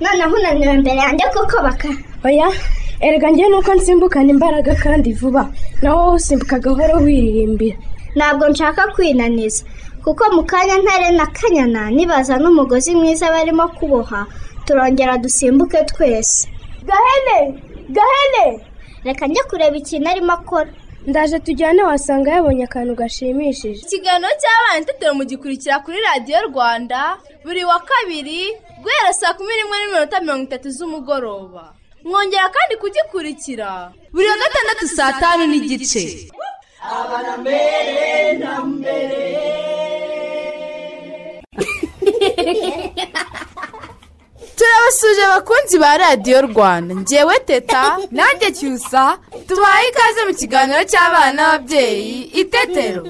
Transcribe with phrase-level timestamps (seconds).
[0.00, 1.88] noneho unaniwe imbere yanjye kuko baka.
[2.24, 2.48] Oya
[3.00, 5.50] erega njyewe nuko nsimbukana imbaraga kandi vuba.
[5.82, 7.76] Nawe wowe usimbuka gahoro wiririmbira.
[8.16, 9.64] Ntabwo nshaka kwinaniza.
[10.04, 14.26] Kuko mu kanya ntare na kanyana nibaza n'umugozi mwiza barimo kuboha
[14.66, 16.48] turongera dusimbuke twese.
[16.88, 17.38] Gahene!
[17.96, 18.60] Gahene!
[19.04, 20.70] Reka njye kureba ikintu arimo akora.
[21.10, 23.80] Ndaje tujyane wasanga yabonye akantu gashimishije.
[23.86, 27.00] Ikiganiro cy'abana itetero mugikurikira kuri radiyo rwanda
[27.44, 28.40] buri wa kabiri
[28.82, 31.64] guhera saa kumi n'imwe n'iminota mirongo itatu z'umugoroba.
[32.04, 33.68] Mwongera kandi kugikurikira.
[34.14, 36.04] Buri wa gatandatu saa tanu n'igice.
[44.56, 46.94] turabasuje abakunzi ba radiyo rwanda.
[46.94, 47.98] Ngewe teta.
[48.10, 53.02] Nanjye cyusa tubaye ikaze mu kiganiro cy'abana n'ababyeyi itetero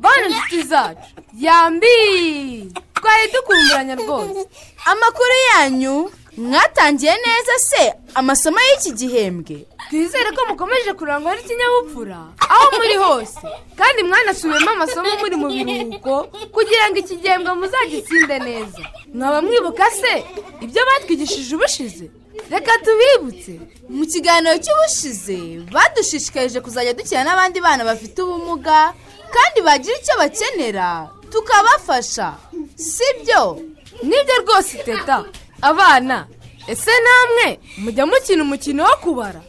[0.00, 1.08] bana inshuti zacu.
[1.38, 2.72] Yambi!
[2.94, 4.40] Twari dukumburanya rwose.
[4.84, 5.96] Amakuru yanyu?
[6.40, 9.66] Mwatangiye neza se amasomo y'iki gihembwe?
[9.90, 12.18] Twizere ko mukomeje kurangwa n'ikinyabupfura.
[12.52, 13.38] Aho muri hose.
[13.76, 16.14] Kandi mwanasubiyemo amasomo muri mu biruhuko
[16.54, 18.82] kugira ngo iki gihembwe muzagitsinde neza.
[19.14, 20.24] Mwaba mwibuka se
[20.64, 22.06] ibyo batwigishije ubushize?
[22.50, 23.52] Reka tubibutse.
[23.88, 25.38] Mu kiganiro cy'ubushize
[25.74, 28.94] badushishikarije kuzajya dukina n'abandi bana bafite ubumuga
[29.34, 32.28] kandi bagira icyo bakenera tukabafasha.
[32.76, 33.58] Si byo?
[34.02, 35.24] Nibyo rwose teta.
[35.62, 36.26] Abana
[36.68, 39.40] ese namwe mujya mukina umukino wo kubara?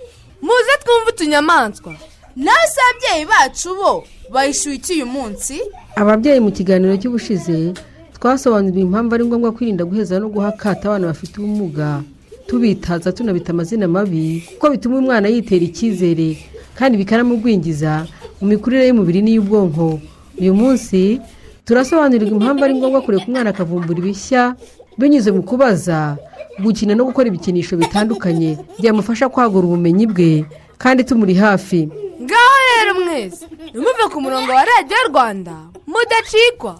[0.42, 1.94] Muze twumve utunyamaswa.
[2.36, 4.04] Nawe se ababyeyi bacu bo
[4.34, 5.62] bayishyuye iki uyu munsi.
[5.96, 7.74] Ababyeyi mu kiganiro cy'ubushize
[8.18, 12.02] twasobanuriwe impamvu ari ngombwa kwirinda guheza no guha akato abana bafite ubumuga.
[12.48, 16.38] Tubitaza tunabita amazina mabi kuko bituma umwana yitera icyizere
[16.76, 18.08] kandi bikanamugwingiza
[18.42, 20.00] mu mikurire y'umubiri n'iy'ubwonko.
[20.42, 21.22] Uyu munsi
[21.66, 24.56] turasobanurirwa impamvu ari ngombwa kureka umwana akavumbura ibishya
[24.98, 26.18] binyuze mu kubaza
[26.62, 30.46] gukina no gukora ibikinisho bitandukanye byamufasha kwagura ubumenyi bwe
[30.78, 31.90] kandi tumuri hafi.
[32.22, 35.56] Ngaho rero mwese ntimuve ku murongo wa radiyo rwanda
[35.88, 36.80] mudacikwa.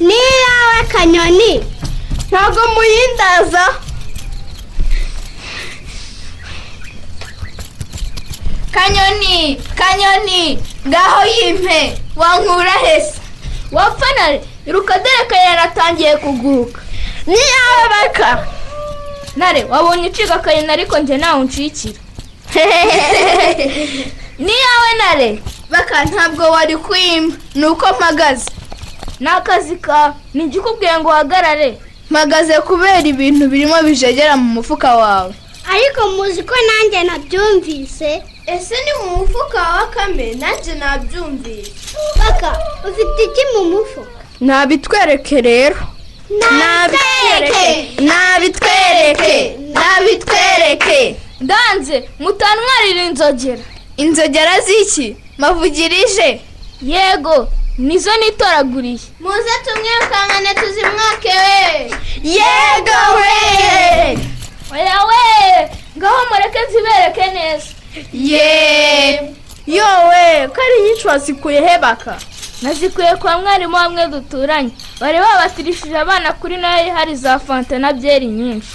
[0.00, 1.52] Ni iyawe kanyoni
[2.30, 3.64] ntabwo muyindaza.
[8.70, 11.98] Kanyoni kanyoni ngaho yimpe.
[12.16, 13.14] Wankura hese.
[13.72, 16.80] Wapfa nare iruka dore ko yaratangiye kuguruka.
[17.26, 18.46] Ni yawe baka
[19.36, 21.98] nare wabonye uciga akayina ariko njye nawe uncikira
[24.44, 28.57] ni yawe nare baka ntabwo wari kwima ni uko mpagaze.
[29.20, 31.78] Ni akazi kawe ni ikikubwiye ngo uhagarare.
[32.10, 35.34] Mpagaze kubera ibintu birimo bijegera mu mufuka wawe.
[35.72, 38.22] Ariko muzi ko nanjye nabyumvise?
[38.46, 41.72] Ese ni mu mufuka wa bakame nanjye nabyumvise.
[42.18, 42.56] Baka
[42.88, 44.18] ufite iki mu mufuka?
[44.40, 45.76] Ntabitwereke rero.
[46.30, 48.02] Nabitwereke.
[48.02, 49.56] Nabitwereke.
[49.74, 51.16] Nabitwereke.
[51.40, 53.62] Ndanze mutantwarira inzogera
[53.96, 55.16] inzogera z'iki?
[55.38, 56.40] Mavugirije.
[56.82, 57.48] Yego.
[57.78, 58.98] Nizo nitoraguriye.
[59.20, 61.90] Muze tumwirukankane tuzimwake we.
[62.22, 64.18] Yego we.
[64.72, 65.68] Oya we.
[65.98, 67.66] Ngaho mureke zibereke neza.
[68.12, 69.34] Ye.
[69.66, 72.18] Yowe ko ari nyinshi wazikuye he baka
[72.62, 74.70] nazikuye kwa mwarimu hamwe duturanye.
[75.00, 78.68] Bari babatirishije abana kuri na yo hari za fanta na byeri nyinshi.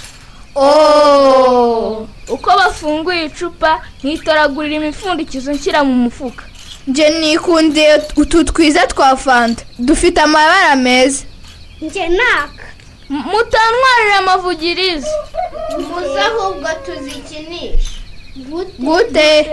[2.28, 6.44] Uko bafunguye icupa nkitoragurira imipfundikizo nshyira mu mufuka.
[6.86, 11.24] Njye nikundiye utu twiza twa fanta dufite amabara meza.
[11.80, 12.64] Njye naka
[13.08, 15.06] mutantwarira amavugirizo
[15.78, 17.90] muze ahubwo tuzikinisha
[18.78, 19.46] gute?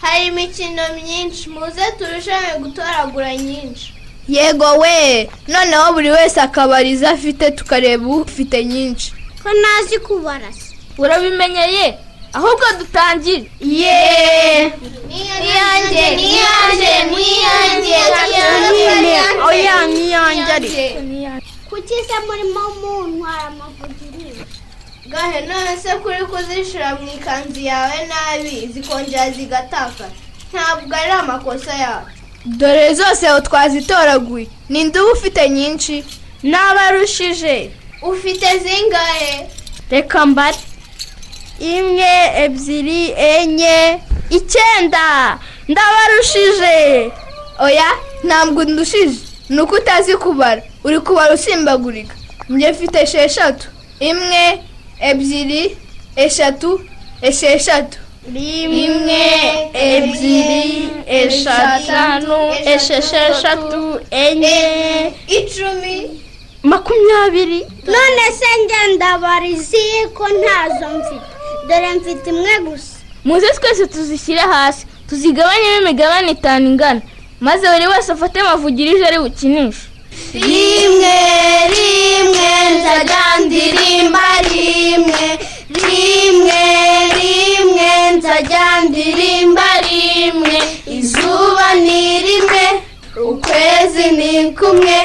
[0.00, 1.50] Hari imikino myinshi.
[1.50, 3.94] Muze turusheho gutoragura nyinshi.
[4.28, 5.30] Yego we.
[5.48, 9.12] Noneho buri wese akabariza afite tukareba ufite nyinshi.
[9.42, 10.76] Ko ko ntazi kubara se.
[10.98, 11.98] Urabimenyeye
[12.32, 14.72] ahubwo dutangire yeee
[15.08, 17.96] niyange niyange niyange
[19.48, 21.00] oya niyange ariko
[21.68, 24.44] kuki se murimo muntwara amavugiriro
[25.12, 30.10] gahe none se kuri kuzishyira mu ikanzu yawe nabi zikongera zigatakara
[30.52, 32.10] ntabwo ari amakosa yawe.
[32.44, 34.46] Dore zose aho twazitoraguye.
[34.68, 36.04] Ninde uba ufite nyinshi.
[36.42, 37.70] N'abarushije.
[38.02, 39.46] Ufite zingahe?
[39.90, 40.56] Reka mbare
[41.60, 42.12] imwe
[42.44, 43.98] ebyiri enye
[44.30, 45.38] icyenda.
[45.68, 47.10] Ndabarushije.
[47.60, 47.88] Oya
[48.24, 49.18] ntabwo ndushije.
[49.48, 50.62] Ni uko utazi kubara.
[50.84, 52.14] Uri kubara usimbagurika.
[52.48, 53.66] Njye mfite esheshatu.
[54.00, 54.44] Imwe
[55.00, 55.76] ebyiri
[56.16, 56.80] eshatu
[57.22, 57.98] esheshatu.
[58.34, 59.22] Rimwe
[59.74, 62.38] ebyiri eshanu
[62.74, 64.58] eshesheshatu enye.
[65.38, 65.96] Icumi.
[66.62, 67.60] Makumyabiri.
[67.86, 69.84] None se ngenda barizi
[70.14, 71.37] ko ntazo mfite.
[71.68, 72.94] Dore mfite imwe gusa.
[73.24, 77.00] Muze twese tuzishyire hasi tuzigabanyemo imigabane itanu ingana
[77.40, 79.82] maze buri wese afate amavugirije ari bukinishe.
[80.34, 81.16] Rimwe
[81.74, 85.26] rimwe nzajya ndirimba rimwe.
[85.84, 86.62] Rimwe
[87.18, 90.56] rimwe nzajya ndirimba rimwe.
[90.98, 92.64] Izuba ni rimwe
[93.30, 94.98] ukwezi ni kumwe.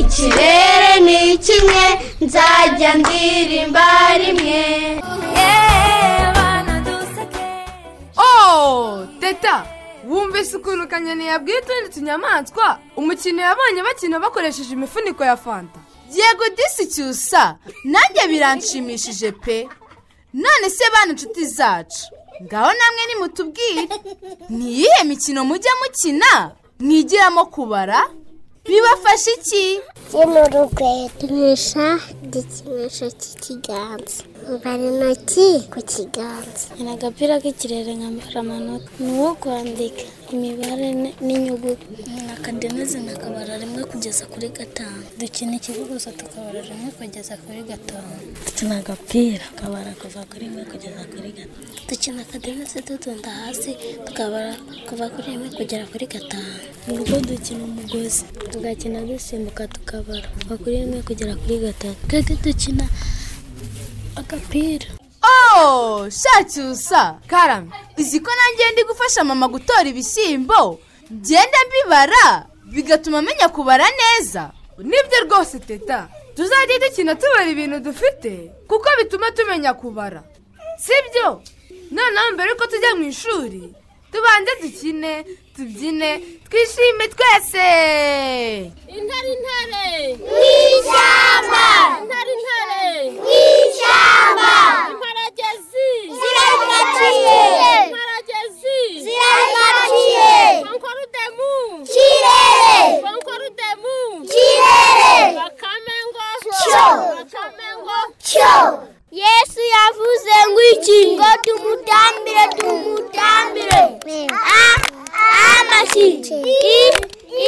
[0.00, 1.84] Ikirere ni kimwe
[2.20, 3.86] nzajya ndirimba
[4.20, 4.62] rimwe.
[9.28, 9.66] Teta
[10.08, 12.78] wumvise ukuntu kanyoni yabwiye utundi tunyamaswa.
[12.96, 15.80] Umukino yabonye bakina bakoresheje imifuniko ya fanta.
[16.12, 19.68] Yego disi cyusa nanjye biranshimishije pe.
[20.34, 22.04] None se bana inshuti zacu?
[22.42, 23.88] Ngaho namwe nimutubwire.
[24.48, 26.50] Ni iyihe mikino mujya mukina?
[26.80, 28.10] Mwigiramo kubara?
[28.68, 29.64] Bibafasha iki?
[30.10, 31.86] Kino rukwetunisha
[32.24, 34.22] igikinisho cy'ikiganza
[34.54, 36.66] mbara intoki ku kiganza.
[36.82, 38.88] Ni agapira k'ikirere nkambara amanota.
[39.02, 40.04] Ni uwo kwandika.
[40.34, 40.88] Imibare
[41.26, 41.86] n'inyuguti
[42.34, 45.02] akadenezi nakabara rimwe kugeza kuri gatanu.
[45.18, 48.16] Dukina ikibuguzo tukabara rimwe kugeza kuri gatanu.
[48.46, 51.66] Dukina agapira tukabara kuva kuri rimwe kugeza kuri gatanu.
[51.88, 53.70] Dukina akadenezi dutunda hasi
[54.06, 54.52] tukabara
[54.88, 56.56] kuva kuri rimwe kugera kuri gatanu.
[56.86, 58.22] Mu rugo dukina umugozi.
[58.52, 61.96] Tugakina dusimbuka tukabara kuva kuri rimwe kugera kuri gatanu.
[62.08, 62.84] Twebwe dukina
[64.20, 64.86] agapira.
[65.56, 70.80] Oh shacyusa karame uzi ko nanjye ndi gufasha mama gutora ibishyimbo
[71.12, 74.50] ngenda mbibara bigatuma amenya kubara neza.
[74.78, 80.22] Nibyo rwose teta tuzajya dukina tubara ibintu dufite kuko bituma tumenya kubara.
[80.78, 81.42] Sibyo?
[81.90, 83.74] Noneho mbere yuko tujya mu ishuri.
[84.12, 85.24] Tubanze dukine
[85.56, 86.10] tubyine
[86.50, 87.66] twishime twese.
[88.96, 89.88] Intare intare.
[90.78, 91.64] Ishyamba
[92.02, 92.84] intare intare.
[93.68, 94.52] Ishyamba
[109.12, 110.98] yesu yavuze ngo iki?
[111.16, 113.80] Ngo tumutambire tumutambire.
[114.56, 114.62] A
[115.58, 116.08] amashyi
[116.44, 116.80] i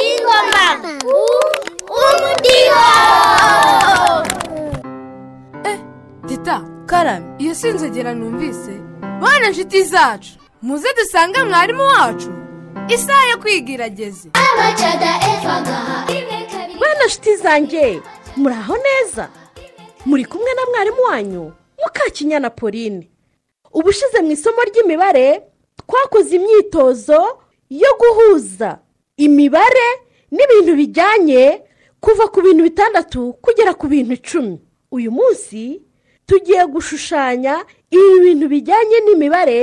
[0.01, 0.65] ingoma.
[1.05, 1.19] U
[2.01, 2.85] umudiho.
[6.27, 6.55] Teta
[6.85, 8.73] karame iyo si inzogera numvise.
[9.21, 10.29] Bana inshuti zacu
[10.61, 12.29] muze dusange mwarimu wacu.
[12.89, 14.29] Isaha yo kwiga irageze
[16.79, 18.01] bana nshuti zanjye
[18.37, 19.29] muraho neza.
[20.05, 21.51] Muri kumwe na mwarimu wanyu
[21.85, 23.09] mukakinyana pauline.
[23.73, 25.41] Ubushize mu isomo ry'imibare
[25.87, 28.79] twakoze imyitozo yo guhuza
[29.17, 29.87] imibare
[30.31, 31.61] n'ibintu bijyanye
[31.99, 34.59] kuva ku bintu bitandatu kugera ku bintu icumi.
[34.91, 35.81] Uyu munsi
[36.25, 39.59] tugiye gushushanya ibi bintu bijyanye n'imibare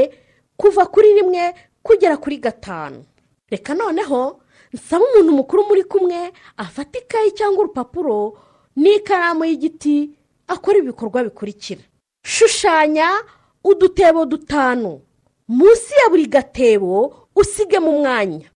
[0.57, 3.05] kuva kuri rimwe kugera kuri gatanu.
[3.51, 4.41] Reka noneho
[4.73, 8.37] nsaba umuntu mukuru muri kumwe afata ikayi cyangwa urupapuro
[8.77, 10.11] n'ikaramu y'igiti
[10.49, 11.81] akora ibikorwa bikurikira.
[12.27, 13.09] Shushanya
[13.65, 15.01] udutebo dutanu.
[15.49, 18.51] Munsi ya buri gatebo usigemo umwanya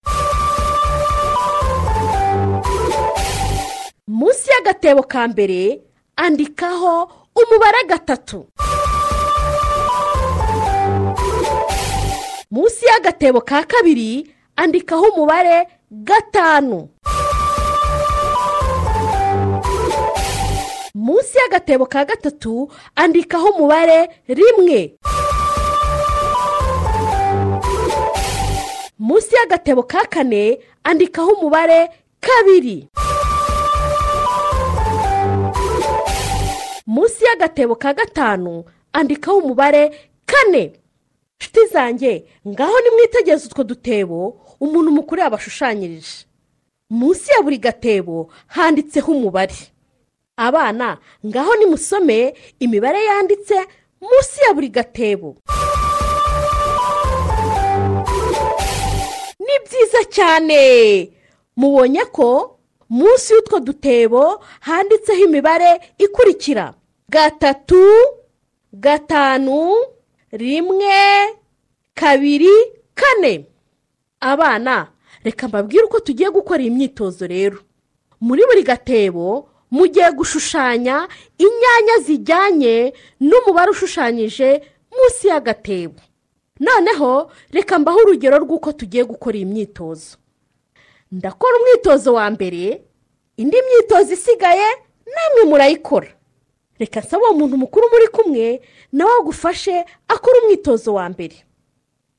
[4.07, 5.81] munsi y'agatebo ka mbere
[6.15, 8.45] andikaho umubare gatatu.
[12.53, 15.57] Munsi y'agatebo ka kabiri andikaho umubare
[15.91, 16.89] gatanu.
[20.95, 24.93] Munsi y'agatebo ka gatatu andikaho umubare rimwe.
[28.99, 31.89] Munsi y'agatebo ka kane andikaho umubare
[32.21, 32.77] kabiri.
[36.85, 39.83] Munsi y'agatebo ka gatanu andikaho umubare
[40.25, 40.82] kane.
[41.43, 46.25] Nshuti zanjye ngaho nimwitegereze utwo dutebo umuntu mukuru yabashushanyirije.
[46.89, 49.55] Munsi ya buri gatebo handitseho umubare.
[50.37, 53.55] Abana ngaho nimusome imibare yanditse
[54.01, 55.35] munsi ya buri gatebo.
[59.39, 60.59] Ni byiza cyane.
[61.59, 62.59] Mubonye ko
[62.89, 66.73] munsi y'utwo dutebo handitseho imibare ikurikira.
[67.09, 67.83] Gatatu
[68.73, 69.75] gatanu
[70.33, 71.29] rimwe
[71.93, 72.49] kabiri
[72.95, 73.45] kane.
[74.19, 74.87] Abana
[75.23, 77.59] reka mbabwire uko tugiye gukora iyi myitozo rero.
[78.21, 84.61] Muri buri gatebo mugiye gushushanya inyanya zijyanye n'umubare ushushanyije
[84.91, 86.01] munsi y'agatebo.
[86.59, 90.17] Noneho reka mbaho urugero rw'uko tugiye gukora iyi myitozo.
[91.11, 92.81] Ndakora umwitozo wa mbere
[93.37, 94.67] indi myitozo isigaye
[95.13, 96.09] namwe murayikora.
[96.79, 98.61] Reka nsaba uwo muntu mukuru muri kumwe
[98.91, 101.35] nawe agufashe akora umwitozo wa mbere.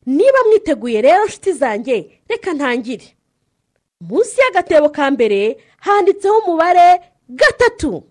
[0.06, 3.16] Niba mwiteguye rero nshuti zanjye reka ntangire.
[4.00, 8.02] Munsi y'agatebo ka mbere handitseho umubare gatatu.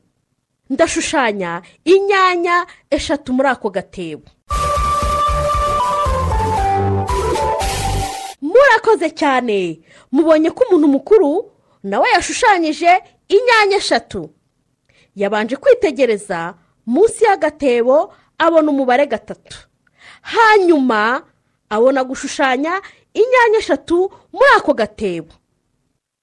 [0.69, 4.25] Ndashushanya inyanya eshatu muri ako gatebo.
[8.41, 9.79] Murakoze cyane.
[10.11, 11.51] Mubonye ko umuntu mukuru
[11.83, 12.91] nawe yashushanyije
[13.27, 14.29] inyanya eshatu.
[15.15, 16.53] Yabanje kwitegereza
[16.85, 19.57] munsi y'agatebo abona umubare gatatu.
[20.21, 21.23] Hanyuma
[21.69, 22.81] abona gushushanya
[23.13, 25.33] inyanya eshatu muri ako gatebo.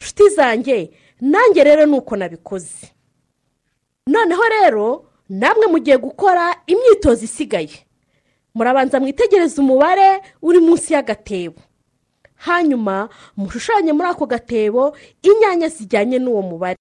[0.01, 2.87] Nshuti zanjye nanjye rero ni uko nabikoze.
[4.07, 7.87] Noneho rero namwe mugiye gukora imyitozo isigaye.
[8.55, 11.61] Murabanza mwitegereze umubare uri munsi y'agatebo.
[12.37, 16.77] Hanyuma mushushanye muri ako gatebo inyanya zijyanye n'uwo mubare.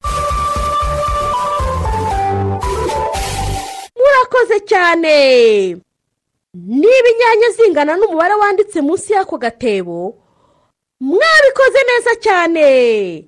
[4.30, 5.76] Murakoze cyane.
[6.54, 10.18] Niba inyanya zingana n'umubare wanditse munsi y'ako gatebo
[11.00, 13.26] mwabikoze neza cyane.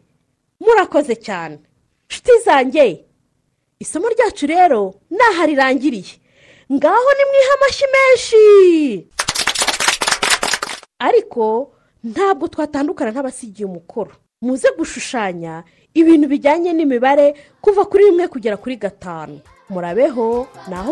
[0.59, 1.59] Murakoze cyane.
[2.09, 3.05] Nshuti zanjye
[3.79, 6.13] isomo ryacu rero naho rirangiriye.
[6.71, 9.07] Ngaho nimwihe amashyi menshi.
[10.99, 14.11] Ariko ntabwo twatandukana nk'abasigiye umukoro.
[14.41, 19.39] Muze gushushanya ibintu bijyanye n'imibare kuva kuri rimwe kugera kuri gatanu.
[19.73, 20.27] Murabeho
[20.69, 20.91] naho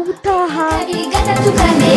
[1.57, 1.93] kane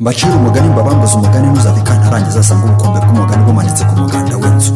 [0.00, 4.72] mbacire umugani mbabambuze umugani ntuzave kantarangiza asanga ubukombe bw'umugani bumanitse ku muganda w'inzu.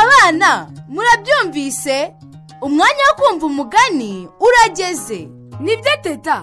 [0.00, 0.50] Abana
[0.94, 1.96] murabyumvise?
[2.66, 5.20] Umwanya wo kumva umugani urageze.
[5.60, 6.36] Nibyo teta?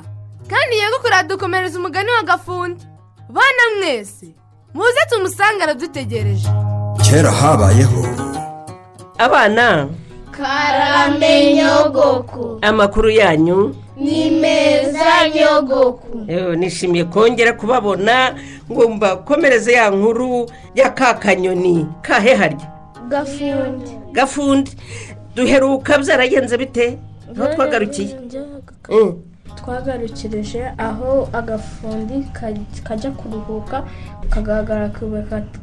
[0.52, 2.84] Kandi nyogokuru aradukomereza umugani wa gafundi.
[3.32, 4.28] Bana mwese
[4.74, 6.50] muze tumusange aradutegereje
[7.10, 8.06] kera habayeho
[9.18, 9.88] abana
[10.32, 12.60] karame nyogoku.
[12.62, 13.76] amakuru yanyu.
[13.98, 16.18] Ni meza nyogoku.
[16.58, 18.36] Nishimiye kongera kubabona
[18.72, 22.72] ngo mbakomereze ya nkuru ya ka kanyoni kahe harya?
[23.10, 23.92] Gafundi.
[24.12, 24.72] Gafundi.
[25.36, 26.98] Duheruka byaragenze bite?
[27.38, 28.16] Aho twagarukiye.
[29.56, 33.84] Twagarukirije aho agafundi kaj- kajya kuruhuka
[34.30, 34.90] kagaragara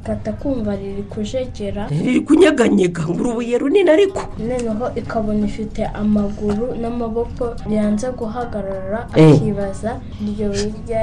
[0.04, 1.86] katakumva riri kujegera.
[1.88, 4.22] Riri kunyeganyega ngo urubuye runini ariko.
[4.38, 9.32] Noneho ikabona ifite amaguru n'amaboko yanze guhagarara Eh.
[9.34, 10.96] akibaza iryo iryo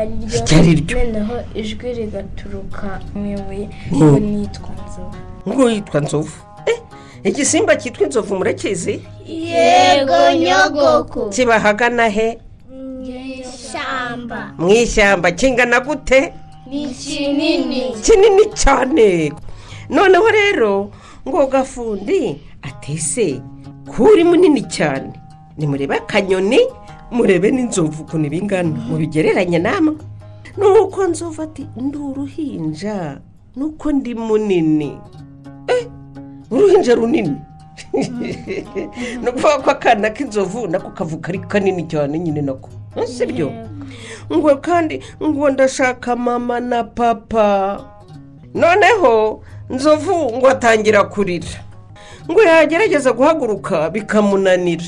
[0.58, 0.98] ari ryo?
[0.98, 3.98] Noneho ijwi rigaturuka mu ibuye Mm.
[3.98, 5.18] ngo nitwa nzovu.
[5.48, 6.38] Ngo yitwa nzovu.
[6.66, 6.80] Eh,
[7.24, 11.30] igisimba cyitwa inzovu murakizi yego nyogoku.
[11.30, 12.38] Kiba ahagana he?
[13.70, 16.34] Ishyamba mu ishyamba kingana gute?
[16.70, 19.34] Ni kinini kinini cyane.
[19.90, 20.92] Noneho rero
[21.28, 23.42] ngo gafundi atese
[23.86, 25.14] kuri munini cyane.
[25.58, 26.60] Nimurebe akanyoni
[27.12, 29.96] murebe n'inzovu ukuntu bingana mubigereranye namwe
[30.58, 33.22] nuko nzovu ati ndi uruhinja
[33.56, 34.98] nuko ndi munini.
[35.68, 35.88] Eh
[36.52, 37.38] uruhinja runini.
[37.94, 42.70] Ni ukuvuga ko akana k'inzovu nako kavuga ari kanini cyane nyine nako.
[42.96, 43.52] Eh, si byo
[44.34, 47.80] ngo kandi ngo ndashaka mama na papa.
[48.54, 51.48] Noneho nzovu ngo atangira kurira.
[52.32, 54.86] Ngo yagerageza guhaguruka bikamunanira.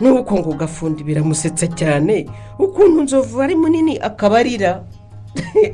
[0.00, 2.26] Nuko ngo gafundi biramusetsa cyane.
[2.58, 4.84] Ukuntu nzovu ari munini akaba arira.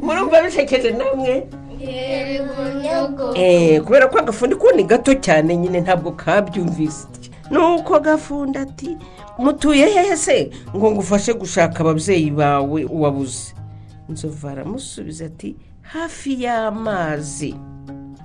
[0.00, 1.46] Murumva bisekeje namwe?
[3.34, 7.06] Eh, kubera ko agafundi ko ni gato cyane nyine ntabwo kabyumvise.
[7.50, 8.96] Nuko gafundi ati
[9.38, 10.50] mutuye hehe se?
[10.76, 13.54] Ngo ngufashe gushaka ababyeyi bawe wabuze
[14.08, 17.54] inzovu aramusubiza ati hafi y'amazi.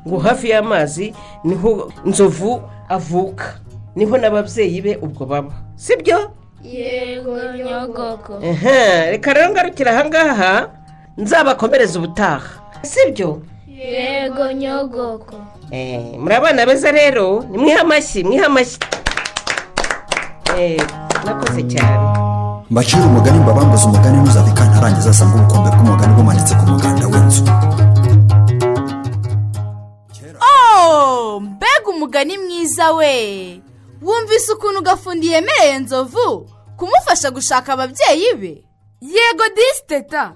[0.07, 1.13] Ngo hafi y'amazi
[1.43, 3.59] ni ho inzovu avuka.
[3.95, 5.51] Niho n'ababyeyi be ubwo baba.
[5.75, 6.31] Sibyo?
[6.63, 8.39] Yego nyogoko.
[8.41, 10.69] Ehe, reka rero ngarukira ahangaha
[11.17, 12.61] nzabakomereza ubutaha.
[12.81, 13.41] Sibyo?
[13.67, 15.35] Yego nyogoko.
[15.71, 18.77] Eh, muri abana beza rero ni amashyi mwiha amashyi.
[21.25, 22.07] Nakoze cyane
[22.71, 27.43] mbacira umugani mbabambuze umugani ntuzave kantarangiza asanga ubukombe bw'umugani bumanitse ku muganda w'inzu.
[30.41, 33.61] Oh, mbega umugani mwiza we.
[34.01, 38.53] Wumvise ukuntu gafundi yemereye nzovu kumufasha gushaka ababyeyi be?
[39.01, 40.33] Yego disi teta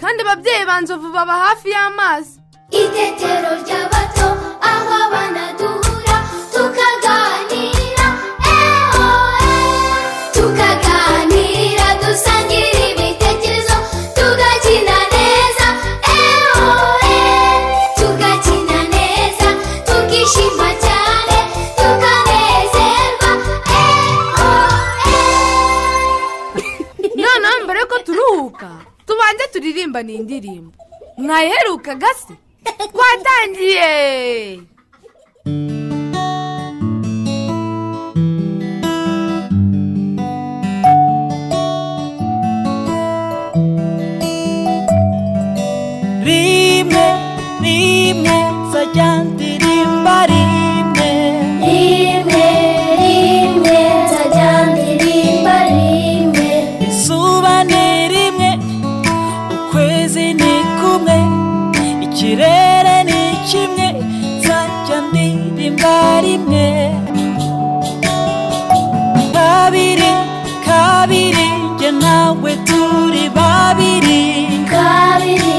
[0.00, 2.40] kandi ababyeyi ba nzovu baba hafi y'amazi.
[2.70, 4.26] Itetero ry'abato
[4.70, 5.85] aho abana duhura.
[29.96, 30.72] Turirimba ni indirimbo.
[31.16, 32.34] Mwayiherukaga se
[32.92, 34.60] twatangiye
[72.26, 74.22] nawe turi babiri.
[74.72, 75.56] Kabiri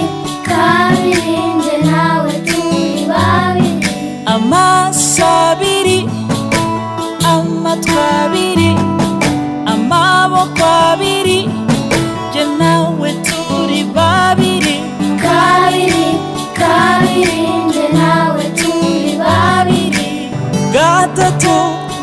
[0.50, 3.92] kabiri njye nawe turi babiri.
[4.34, 5.98] Amaso abiri
[7.34, 8.72] amatwi abiri
[9.74, 11.40] amaboko abiri
[12.30, 14.76] njye nawe turi babiri.
[15.24, 16.06] Kabiri
[16.60, 20.06] kabiri njye nawe turi babiri.
[20.76, 21.56] Gatatu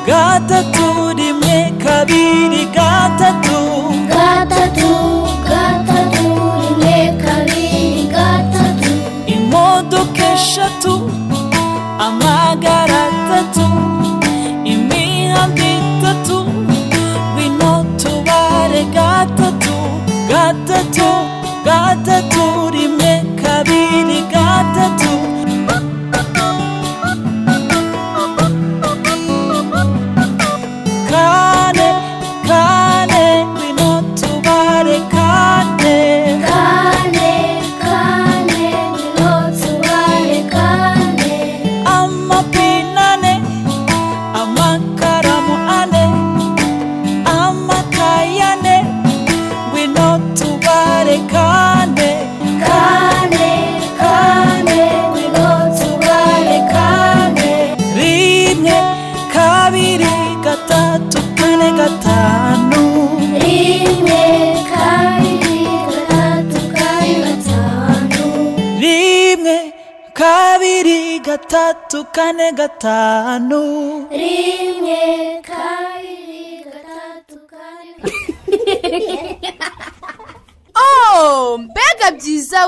[0.08, 0.86] gatatu
[1.18, 2.62] rimwe kabiri
[10.34, 10.83] imodoka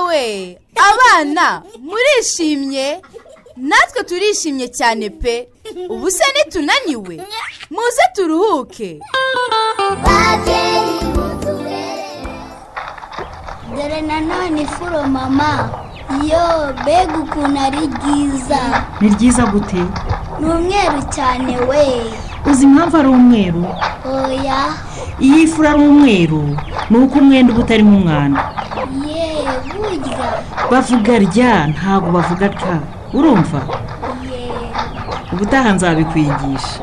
[0.07, 0.57] we.
[0.89, 3.01] Abana murishimye?
[3.57, 5.49] Natwe turishimye cyane pe.
[5.89, 7.15] Ubu se nitunaniwe.
[7.69, 8.99] Muze turuhuke.
[13.75, 15.69] Dore nanone ifuro mama.
[16.23, 18.59] Yo mbega ukuntu ari ryiza.
[19.01, 19.83] Ni ryiza gute?
[20.39, 21.85] Ni umweru cyane we.
[22.51, 23.65] Uzi impamvu ari umweru?
[24.05, 24.73] Oya.
[25.19, 26.43] Iyo ifu ari umweru
[26.89, 28.41] ni uko umwenda uba utarimo umwanda
[30.71, 32.75] bavuga rya ntabwo bavuga twa
[33.13, 33.61] urumva?
[35.33, 36.79] Ubutaha nzabikwigisha.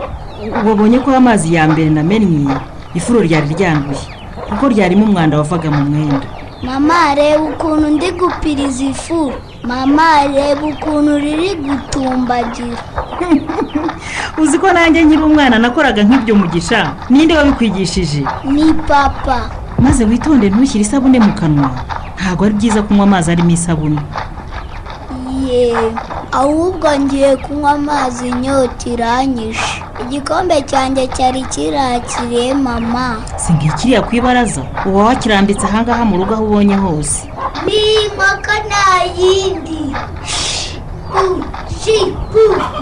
[0.67, 2.55] Wabonye ko amazi ya mbere namennye
[2.95, 4.05] ifuro ryari ryanduye
[4.49, 6.27] kuko ryarimo umwanda wavaga mu mwenda.
[6.63, 9.33] Mama reba ukuntu ndi gupiriza ifu
[9.65, 12.77] mama reba ukuntu riri gutumbagira.
[14.43, 16.93] Uzi ko nanjye nkiri umwana nakoraga nk'ibyo mugisha?
[17.11, 18.25] Ninde wabikwigishije?
[18.45, 19.51] Ni papa.
[19.79, 21.71] Maze witonde ntushyire isabune mu kanwa.
[22.21, 24.01] Ntabwo ari byiza kunywa amazi arimo isabune.
[25.49, 25.73] Ye
[26.33, 29.83] ahubwo ngiye kunywa amazi inyota iranyishe.
[30.03, 33.17] Igikombe cyanjye cyari kirakiriye mama.
[33.37, 34.63] Si ngikiriya ku ibaraza?
[34.87, 37.34] Uba wakirambitse ahangaha mu rugo aho ubonye hose.
[37.67, 38.87] Ni impaka nta
[39.19, 39.81] yindi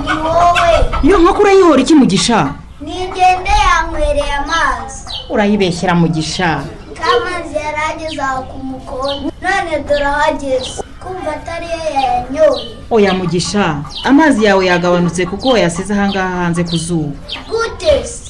[0.05, 0.71] ni wowe
[1.03, 2.55] iyo nkoko urayihora iki mugisha?
[2.81, 6.62] Nigende yanywereye amazi urayibeshyera mugisha
[6.99, 10.83] kamazi yari ageze aho ku mukondo none dore ahageze.
[11.03, 17.12] Kumva atari yo yayanyoye oya mugisha amazi yawe yagabanutse kuko wayasize ahangaha hanze ku zuba.
[17.51, 18.22] Gute se?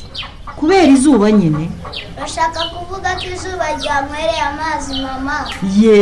[0.63, 1.71] Kubera izuba nyine.
[2.19, 5.37] Bashaka kuvuga ko izuba ryanywereye amazi mama.
[5.81, 5.99] Ye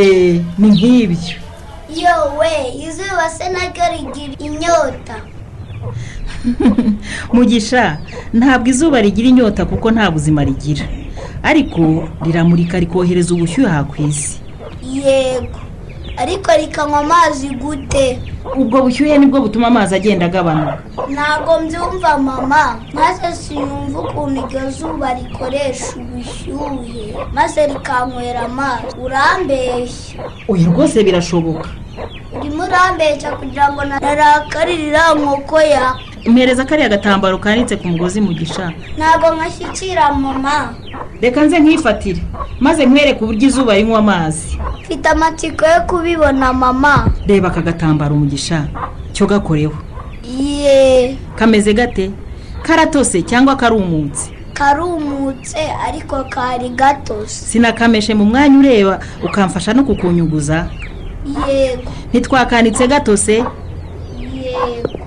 [0.59, 1.37] ni nk'ibyo.
[2.03, 2.53] Yowe
[2.87, 5.17] izuba se naryo rigira inyota.
[7.33, 7.99] Mugisha
[8.33, 10.85] ntabwo izuba rigira inyota kuko nta buzima rigira.
[11.43, 14.41] Ariko riramurika rikohereza ubushyuhe ku isi.
[14.85, 15.70] Yego.
[16.21, 18.19] Ariko rikanywa amazi gute?
[18.57, 20.79] Ubwo bushyuhe ni bwo butuma amazi agenda agabanuka.
[21.09, 22.77] Ntabwo mbyumva mama.
[22.93, 27.17] Maze sinumva ukuntu iryo zuba rikoresha ubushyuhe.
[27.33, 28.87] Maze rikanywera amazi.
[29.05, 30.21] Urambeshya.
[30.49, 31.69] Oya rwose birashoboka.
[32.37, 35.95] Urimo urambeshya kugira ngo narakarire nkoko ya
[36.27, 40.75] mpereza kariya gatambaro kanitse ku mugozi mugisha ntabwo nkashyikira mama.
[41.21, 42.23] Reka nze nkifatire
[42.61, 44.59] maze nkwereke uburyo izuba rinywa amazi.
[44.83, 47.11] Mfite amatsiko yo kubibona mama.
[47.27, 48.67] Reba aka gatambaro umugisha
[49.13, 49.75] cyo gakoreho.
[50.39, 52.11] Ye kameze gate?
[52.63, 54.31] Karatose cyangwa karumutse?
[54.53, 60.69] Karumutse ariko kari gatose sinakameshe mu mwanya ureba ukamfasha no kukunyuguza.
[61.49, 61.91] Yego.
[62.13, 63.45] Ntitwakanitse gatose?
[64.35, 65.00] Yego.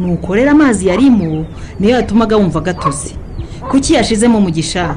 [0.00, 1.46] Nukorera amazi yarimo
[1.80, 3.14] niyo yatumaga wumva gatose
[3.70, 4.96] kuki yashizemo umugisha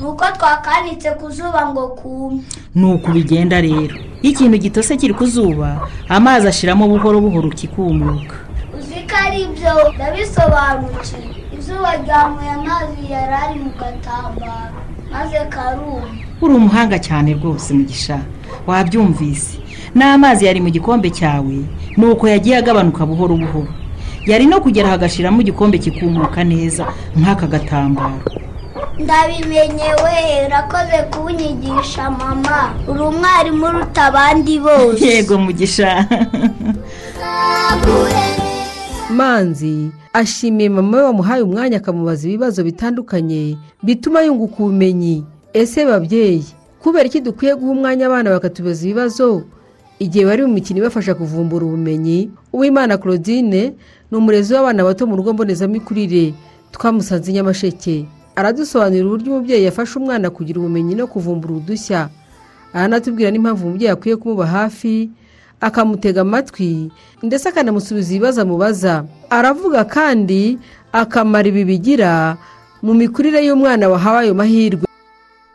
[0.00, 2.40] nuko twakanitse ku zuba ngo kume
[2.74, 3.96] ni uku bigenda rero.
[4.22, 8.36] Iyo ikintu gitose kiri ku zuba amazi ashiramo buhoro buhoro kikumuka.
[8.78, 11.26] Uzi ko ari byo ndabisobanukiwe.
[11.58, 14.74] Izuba ryamuye amazi yari ari mu gatambaro
[15.12, 16.06] maze karuma.
[16.42, 18.18] Uri umuhanga cyane rwose mugisha.
[18.66, 19.58] Wabyumvise.
[19.94, 21.56] N'amazi yari mu gikombe cyawe
[21.96, 23.68] ni uko yagiye agabanuka buhoro buhoro.
[24.28, 26.84] Yari no kugera hagashiramo igikombe kikumuka neza
[27.16, 28.20] nk'aka gatambaro.
[28.98, 32.74] Ndabimenye we urakoze kunyigisha mama.
[32.88, 35.06] Uri umwarimu uruta abandi bose.
[35.06, 36.06] Yego mugisha.
[39.10, 45.24] Manzi ashimiye mama we wamuhaye umwanya akamubaza ibibazo bitandukanye bituma yunguka ubumenyi.
[45.52, 46.44] Ese babyeyi
[46.82, 49.42] kubera iki dukwiye guha umwanya abana bakatubaza ibibazo?
[49.98, 53.74] Igihe bari mu mikino ibafasha kuvumbura ubumenyi uwimana claudine
[54.10, 56.34] ni umurezi w'abana bato mu rugo mbonezamikurire
[56.72, 58.06] twamusanze nyamasheke.
[58.36, 62.08] Aradusobanurira uburyo umubyeyi yafasha umwana kugira ubumenyi no kuvumbura udushya.
[62.72, 65.10] Aranatubwira n'impamvu umubyeyi akwiye kumuba hafi
[65.60, 66.90] akamutega amatwi
[67.22, 69.04] ndetse akanamusubiza ibibazo amubaza.
[69.30, 70.58] Aravuga kandi
[70.92, 72.36] akamaro ibi bigira
[72.82, 74.87] mu mikurire y'umwana wahawe ayo mahirwe.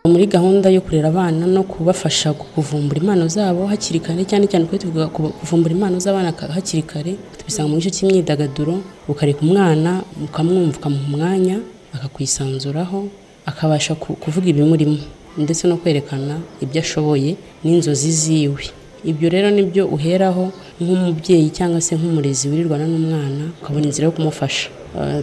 [0.07, 4.77] Muri gahunda yo kurera abana no kubafasha kuvumbura impano zabo hakiri kare cyane cyane kuko
[4.77, 11.57] tuvuga kuvumbura impano z'abana hakiri kare tubisanga mu gice cy'imyidagaduro ukareka umwana ukamwumva ukamuha umwanya
[11.95, 13.07] akakwisanzuraho
[13.45, 14.99] akabasha kuvuga ibimurimo
[15.39, 18.63] ndetse no kwerekana ibyo ashoboye n'inzozi ziwe.
[19.03, 24.69] Ibyo rero ni byo uheraho nk'umubyeyi cyangwa se nk'umurezi wirirwana n'umwana ukabona inzira yo kumufasha.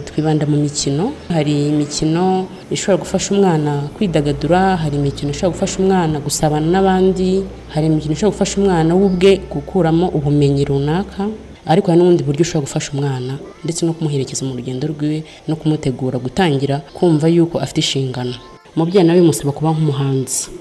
[0.05, 1.11] Twibanda mu mikino.
[1.31, 8.13] Hari imikino ishobora gufasha umwana kwidagadura hari imikino ishobora gufasha umwana gusabana n'abandi hari imikino
[8.13, 11.23] ishobora gufasha umwana we ubwe gukuramo ubumenyi runaka
[11.65, 16.19] ariko hari n'ubundi buryo ushobora gufasha umwana ndetse no kumuherekeza mu rugendo rwiwe no kumutegura
[16.19, 18.35] gutangira kumva yuko afite inshingano.
[18.75, 20.51] Umubyeyi nawe bimusaba kuba nk'umuhanzi.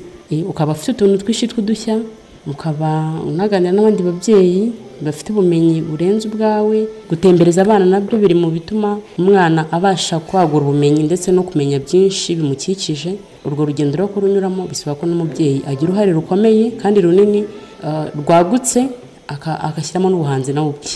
[0.47, 1.99] Ukaba ufite utuntu twinshi tw'udushya
[2.47, 4.73] ukaba unaganira n'abandi babyeyi
[5.05, 11.03] bafite ubumenyi burenze ubwawe gutembereza abana na byo biri mu bituma umwana abasha kwagura ubumenyi
[11.09, 13.17] ndetse no kumenya byinshi bimukikije.
[13.45, 17.41] Urwo rugendo rwo kurunyuramo bisaba ko n'umubyeyi agira uruhare rukomeye kandi runini
[18.21, 18.89] rwagutse
[19.69, 20.93] agashyiramo n'ubuhanzi nawe ubwe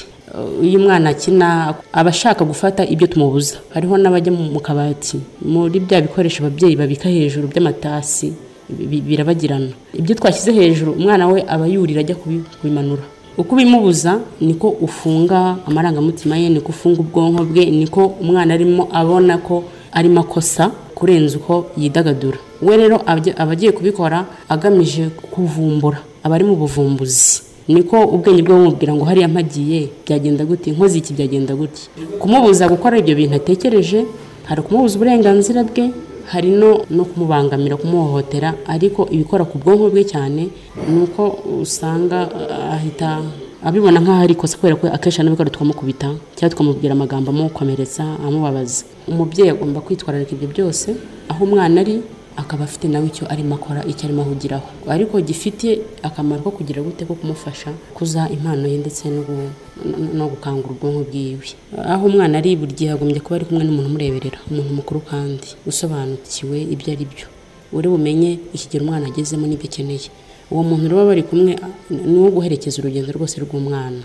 [0.66, 3.56] iyo umwana akina aba ashaka gufata ibyo tumubuza.
[3.74, 8.32] Hariho n'abajya mu kabati muri bya bikoresho ababyeyi babika hejuru by'amatasi
[8.68, 9.68] birabagirana.
[9.94, 13.02] Ibyo twashyize hejuru umwana we aba yurira ajya kubimanura.
[13.38, 19.64] Uko ubimubuza niko ufunga amarangamutima ye niko ufunga ubwonko bwe niko umwana arimo abona ko
[19.92, 22.38] arimo akosa kurenza uko yidagadura.
[22.62, 27.42] We rero aba agiye kubikora agamije kuvumbura aba ari mu buvumbuzi.
[27.68, 30.70] Niko ubwenge bwe bumubwira ngo hariya mpagiye byagenda gute?
[30.70, 31.88] Nkoze iki byagenda gutya
[32.20, 34.04] kumubuza gukora ibyo bintu atekereje
[34.44, 35.90] hari ukumubuza uburenganzira bwe
[36.32, 38.54] hari no kumubangamira kumuhohotera.
[38.66, 40.48] Ariko ibikora ku bwonko bwe cyane
[40.88, 41.22] ni uko
[41.62, 42.28] usanga
[42.72, 43.20] ahita
[43.64, 48.84] abibona nk'aho ari ikosa kubera ko akenshi anabikora tukamukubita cyangwa tukamubwira amagambo amukomeretsa amubabaza.
[49.08, 50.96] Umubyeyi agomba kwitwararika ibyo byose
[51.28, 52.02] aho umwana ari
[52.36, 54.66] akaba afite nawe icyo arimo akora icyo arimo ahugiraho.
[54.90, 59.52] Ariko gifite akamaro ko kugira gute ko kumufasha kuza impano ye ndetse no gu-
[59.84, 61.46] no- no gukangura ubwonko bwiwe.
[61.78, 66.58] Aho umwana ari buri gihe agombye kuba ari kumwe n'umuntu umureberera umuntu mukuru kandi usobanukiwe
[66.74, 67.26] ibyo ari byo.
[67.72, 70.10] Uri bumenye ikigero umwana agezemo n'ibyo akeneye.
[70.50, 71.52] Uwo muntu rero bari kumwe
[71.90, 74.02] ni uwo guherekeza urugendo rwose rw'umwana.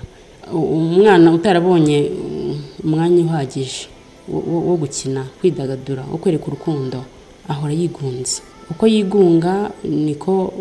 [0.53, 3.85] Umwana utarabonye um, umwanya uhagije
[4.29, 7.01] wo gukina kwidagadura wo kwereka urukundo
[7.49, 8.41] ahora yigunze.
[8.71, 10.53] Uko yigunga niko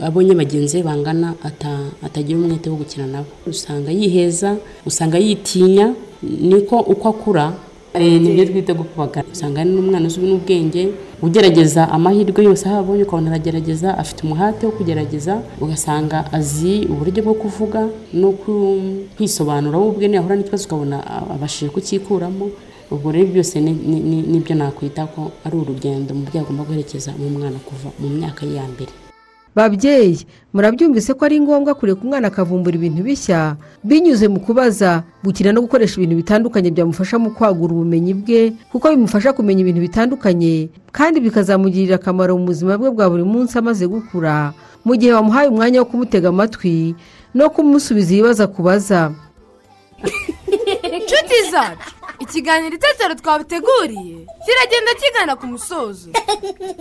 [0.00, 3.28] abonye bagenzi be bangana ata- atagira umwete wo gukina nabo.
[3.46, 7.52] Usanga yiheza usanga yitinya niko uko akura
[7.94, 10.82] eh, ni byo twita gukubagana usanga ari n'umwana uzi n'ubwenge
[11.22, 17.34] ugerageza amahirwe yose aho abonye ukabona aragerageza afite umuhate wo kugerageza ugasanga azi uburyo bwo
[17.34, 18.30] kuvuga no
[19.16, 20.96] kwisobanura we ubwe niyahura n'ikibazo ukabona
[21.34, 22.50] abashije kucyikuramo
[22.90, 26.64] ubwo rero byose ni- ni- ni- ni byo nakwita ko ari urugendo mu byo agomba
[26.66, 28.90] guherekeza mu mwana kuva mu myaka ye ya mbere.
[29.54, 35.62] Babyeyi murabyumvise ko ari ngombwa kureka umwana akavumbura ibintu bishya binyuze mu kubaza gukina no
[35.66, 41.98] gukoresha ibintu bitandukanye byamufasha mu kwagura ubumenyi bwe kuko bimufasha kumenya ibintu bitandukanye kandi bikazamugirira
[41.98, 44.54] akamaro mu buzima bwe bwa buri munsi amaze gukura.
[44.86, 46.94] Mu gihe wamuhaye umwanya wo kumutega amatwi
[47.34, 49.10] no kumusubiza ibibazo akubaza.
[50.94, 51.90] Inshuti zacu.
[52.20, 56.08] Ikiganiro itetero twabateguriye kiragenda kigana ku musozo.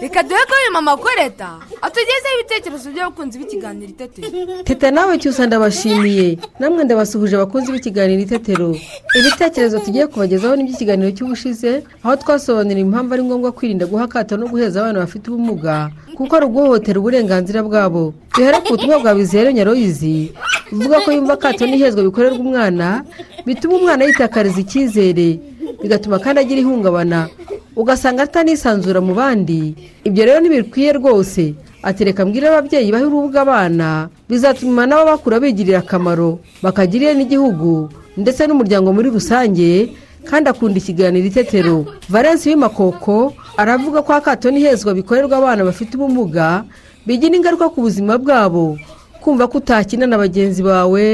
[0.02, 4.28] Reka duhe ko uyu mama koreta atugezeho ibitekerezo by'abakunzi b'ikiganiro itetero.
[4.64, 6.38] Teta nawe cyusa ndabashimiye.
[6.60, 8.76] Namwe ndabasuhuje abakunzi b'ikiganiro itetero.
[9.20, 14.80] Ibitekerezo tugiye kubagezaho n'iby'ikiganiro cy'ubushize aho twasobanurira impamvu ari ngombwa kwirinda guha akato no guheza
[14.82, 18.14] abana bafite ubumuga kuko ari uguhohotera uburenganzira bwabo.
[18.36, 20.32] Duhere ku butumwa bwa bizere nyaroyizi
[20.72, 23.04] buvuga ko yumva akato n'ihezwa bikorerwa umwana
[23.46, 25.40] bituma umwana yitakariza icyizere
[25.82, 27.28] bigatuma kandi agira ihungabana
[27.76, 29.76] ugasanga atanisanzura mu bandi.
[30.04, 31.54] Ibyo rero ntibikwiye rwose.
[31.84, 34.10] Ati reka mbwire ababyeyi bahe urubuga abana.
[34.30, 37.88] Bizatuma nabo bakura bigirira akamaro bakagirira n'igihugu
[38.20, 39.96] ndetse n'umuryango muri rusange
[40.28, 41.88] kandi akunda ikiganiro itetero.
[42.12, 46.68] Valence w'imakoko aravuga ko akato n'ihezwa bikorerwa abana bafite ubumuga
[47.08, 48.76] bigira ingaruka ku buzima bwabo.
[49.24, 51.06] Kumva ko utakina na bagenzi bawe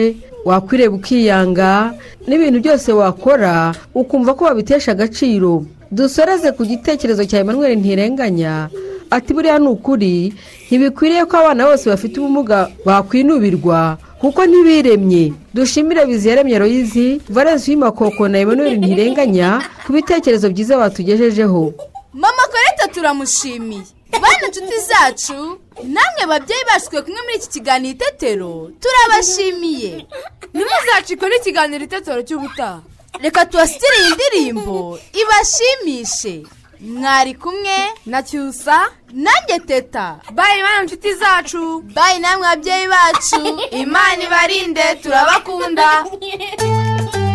[0.45, 1.93] wakwireba ukiyanga
[2.27, 5.65] n'ibintu byose wakora ukumva ko babitesha agaciro.
[5.91, 8.69] Dusoreze ku gitekerezo cya emmanuel ntirenganya
[9.09, 10.33] ati buriya ni ukuri
[10.67, 15.33] ntibikwiriye ko abana bose bafite ubumuga bakwinubirwa kuko ntibiremye.
[15.53, 21.73] Dushimire biziyaremye royizi valence w'imakoko na emmanuel ntirenganya ku bitekerezo byiza batugejejeho.
[22.13, 23.94] Mama koreta turamushimiye.
[24.21, 30.05] Bana inshuti zacu namwe babyeyi bacu twe kumwe muri iki kiganiro itetero turabashimiye.
[30.53, 32.79] Ntimuzacikwe n'ikiganiro itetero cy'ubutaha.
[33.21, 36.43] Reka tubasitire iyi ndirimbo ibashimishe.
[36.79, 38.91] Mwari kumwe na cyusa.
[39.13, 40.19] Nanjye teta.
[40.31, 41.81] Bayi bana inshuti zacu.
[41.95, 43.41] Bayi namwe babyeyi bacu.
[43.83, 46.05] Imana ibarinde turabakunda.